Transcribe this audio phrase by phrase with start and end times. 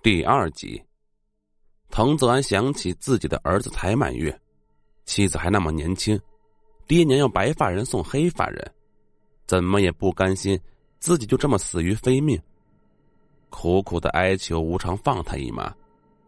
[0.00, 0.80] 第二集，
[1.90, 4.40] 滕泽安想起自己的儿子才满月，
[5.04, 6.18] 妻子还那么年轻，
[6.86, 8.72] 爹娘要白发人送黑发人，
[9.44, 10.58] 怎么也不甘心
[11.00, 12.40] 自己就这么死于非命，
[13.50, 15.74] 苦苦的哀求无常放他一马，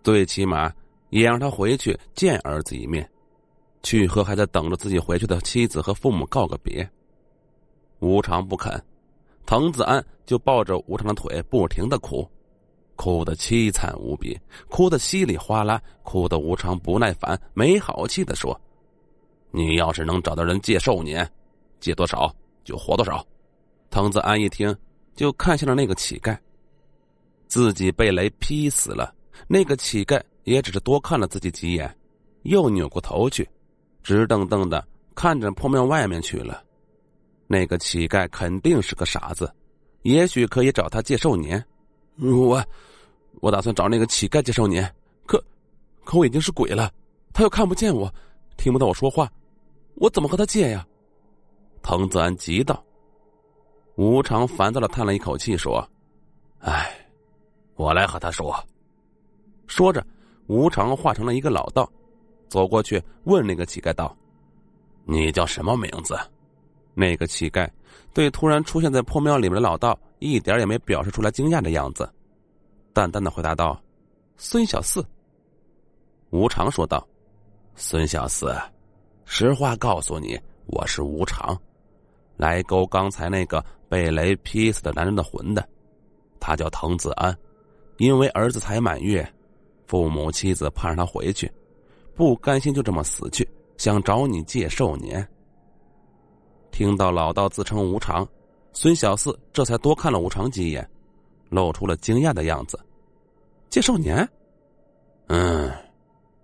[0.02, 0.72] 最起码
[1.10, 3.08] 也让他回去见儿子一面，
[3.84, 6.86] 去和还在等着自己回去的妻子和父母告个别。
[8.00, 8.84] 无常不肯，
[9.46, 12.28] 滕子安就抱着无常的腿不停的哭。
[13.00, 14.38] 哭得凄惨无比，
[14.68, 18.60] 哭得稀里哗啦，哭得无常不耐烦，没好气的说
[19.50, 21.26] ：“你要是能找到人借寿年，
[21.80, 22.30] 借多少
[22.62, 23.26] 就活多少。”
[23.88, 24.76] 滕子安一听，
[25.16, 26.36] 就看向了那个乞丐。
[27.48, 29.14] 自己被雷劈死了，
[29.48, 31.96] 那个乞丐也只是多看了自己几眼，
[32.42, 33.48] 又扭过头去，
[34.02, 36.62] 直瞪瞪的看着破庙外面去了。
[37.46, 39.50] 那个乞丐肯定是个傻子，
[40.02, 41.64] 也许可以找他借寿年。
[42.18, 42.62] 我。
[43.40, 44.88] 我打算找那个乞丐借寿年，
[45.26, 45.42] 可，
[46.04, 46.92] 可我已经是鬼了，
[47.32, 48.12] 他又看不见我，
[48.56, 49.30] 听不到我说话，
[49.94, 50.86] 我怎么和他借呀？
[51.82, 52.82] 滕子安急道。
[53.96, 55.86] 吴常烦躁的叹了一口气说
[56.60, 56.90] ：“哎，
[57.74, 58.54] 我来和他说。”
[59.66, 60.04] 说着，
[60.46, 61.90] 吴常化成了一个老道，
[62.48, 64.16] 走过去问那个乞丐道
[65.04, 66.14] ：“你叫什么名字？”
[66.94, 67.68] 那个乞丐
[68.12, 72.10] 对突然出现在破庙里面的老道一点也没表示出来惊讶的样子。
[73.00, 73.80] 淡淡的回答道
[74.36, 75.02] ：“孙小四。”
[76.28, 77.08] 吴常说道
[77.74, 78.54] ：“孙小四，
[79.24, 81.58] 实话告诉你，我是吴常，
[82.36, 85.66] 来勾刚才那个被雷劈死的男人的魂的。
[86.38, 87.34] 他叫滕子安，
[87.96, 89.26] 因为儿子才满月，
[89.86, 91.50] 父母妻子盼着他回去，
[92.14, 93.48] 不甘心就这么死去，
[93.78, 95.26] 想找你借寿年。”
[96.70, 98.28] 听到老道自称无常，
[98.74, 100.86] 孙小四这才多看了吴常几眼。
[101.48, 102.78] 露出了惊讶的样子，
[103.70, 104.28] 借寿年，
[105.28, 105.72] 嗯，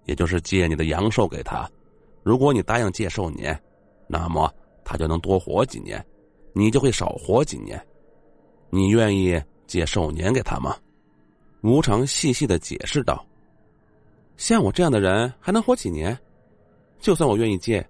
[0.05, 1.69] 也就是借你的阳寿给他。
[2.23, 3.61] 如果你答应借寿年，
[4.07, 4.49] 那么
[4.85, 6.05] 他就能多活几年，
[6.53, 7.85] 你就会少活几年。
[8.71, 10.77] 你愿意借寿年给他吗？
[11.63, 13.27] 吴常细细的解释道
[14.39, 16.17] ：“像我这样的人还能活几年？
[17.01, 17.85] 就算我愿意借，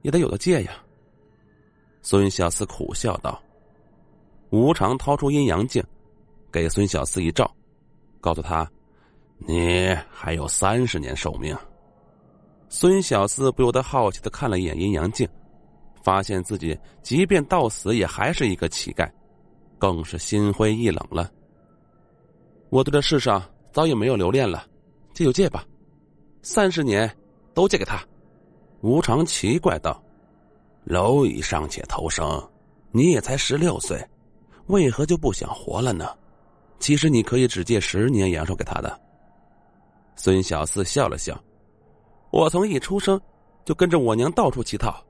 [0.00, 0.72] 也得有的借呀。”
[2.00, 3.38] 孙小四苦笑道。
[4.50, 5.84] 吴常掏出阴阳镜。
[6.52, 7.52] 给孙小四一照，
[8.24, 8.66] 告诉他
[9.36, 11.54] ：“你还有三十年寿命。”
[12.70, 15.28] 孙小四不由得好奇的看了一眼阴阳镜，
[16.02, 19.06] 发现自己即便到死也还是一个乞丐，
[19.78, 21.30] 更是心灰意冷了。
[22.70, 23.42] 我对这世上
[23.74, 24.66] 早已没有留恋了，
[25.12, 25.62] 借就借吧，
[26.40, 27.14] 三十年
[27.52, 28.02] 都借给他。
[28.80, 30.02] 吴常奇怪道
[30.88, 32.42] ：“蝼蚁尚且偷生，
[32.90, 34.02] 你也才十六岁，
[34.68, 36.08] 为何就不想活了呢？”
[36.84, 39.00] 其实你可以只借十年阳寿给他的。
[40.16, 41.34] 孙小四笑了笑
[42.30, 43.18] ：“我从一出生
[43.64, 45.02] 就跟着我娘到处乞讨，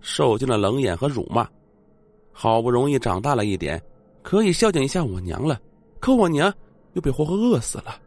[0.00, 1.44] 受尽了冷眼和辱骂，
[2.30, 3.82] 好不容易长大了一点，
[4.22, 5.60] 可以孝敬一下我娘了。
[5.98, 6.54] 可我娘
[6.92, 8.00] 又被活活饿死了。”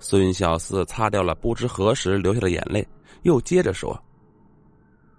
[0.00, 2.88] 孙小四擦掉了不知何时流下的眼泪，
[3.24, 3.94] 又接着说：“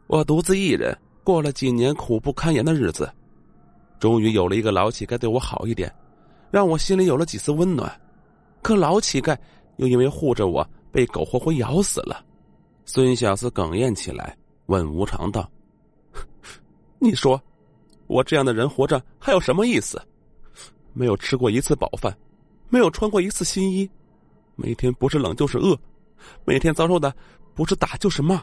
[0.10, 3.08] 我独自一人过了几年苦不堪言的日子，
[4.00, 5.94] 终于有了一个老乞丐对我好一点。”
[6.50, 7.92] 让我心里有了几丝温暖，
[8.62, 9.38] 可老乞丐
[9.78, 12.26] 又因为护着我被狗活活咬死了。
[12.86, 14.36] 孙小四哽咽起来，
[14.68, 15.50] 问吴常道
[17.00, 17.42] ：“你说，
[18.08, 20.02] 我这样的人活着还有什么意思？
[20.94, 22.18] 没有吃过一次饱饭，
[22.70, 23.90] 没有穿过一次新衣，
[24.56, 25.78] 每天不是冷就是饿，
[26.46, 27.14] 每天遭受的
[27.54, 28.42] 不是打就是骂，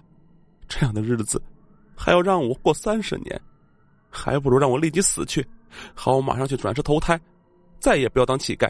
[0.68, 1.42] 这样的日子
[1.96, 3.40] 还要让我过三十年，
[4.10, 5.44] 还不如让我立即死去，
[5.94, 7.18] 好马上去转世投胎。”
[7.84, 8.66] 再也不要当乞丐。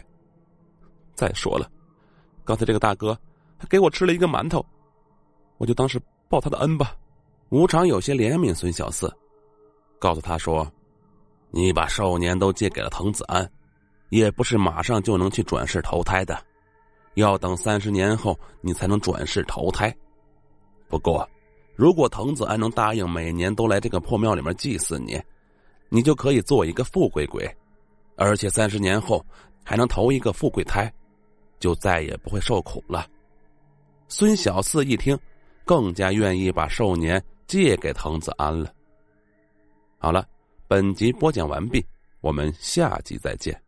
[1.13, 1.71] 再说了，
[2.43, 3.17] 刚才这个大哥
[3.57, 4.63] 还给我吃了一个馒头，
[5.57, 6.93] 我就当是报他的恩吧。
[7.47, 9.09] 吴常有些怜悯孙小四，
[9.99, 10.69] 告诉他说
[11.49, 13.49] ：“你把寿年都借给了滕子安，
[14.09, 16.37] 也不是马上就能去转世投胎的，
[17.13, 19.95] 要等三十年后你才能转世投胎。
[20.89, 21.25] 不过，
[21.77, 25.17] 如果滕子安能答应每年都来这个破庙里面祭祀你，
[25.87, 27.49] 你就可以做一个富贵鬼。”
[28.15, 29.25] 而且三十年后
[29.63, 30.91] 还能投一个富贵胎，
[31.59, 33.07] 就再也不会受苦了。
[34.07, 35.17] 孙小四一听，
[35.63, 38.71] 更加愿意把寿年借给滕子安了。
[39.97, 40.27] 好了，
[40.67, 41.83] 本集播讲完毕，
[42.21, 43.64] 我们下集再见。